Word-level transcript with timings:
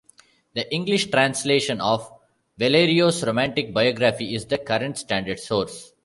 The 0.55 0.67
English 0.73 1.11
translation 1.11 1.79
of 1.79 2.11
Valerio's 2.57 3.23
romantic 3.23 3.71
biography 3.71 4.33
is 4.33 4.47
the 4.47 4.57
current 4.57 4.97
standard 4.97 5.39
source. 5.39 5.93